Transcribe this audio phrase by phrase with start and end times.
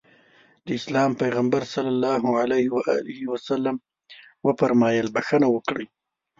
[0.65, 1.75] د اسلام پيغمبر ص
[4.47, 5.85] وفرمايل بښنه وکړئ.